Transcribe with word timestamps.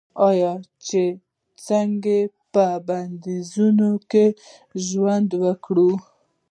آیا 0.29 0.51
چې 0.85 1.01
څنګه 1.67 2.17
په 2.53 2.65
بندیزونو 2.87 3.91
کې 4.11 4.25
ژوند 4.87 5.29
وکړو؟ 5.43 5.89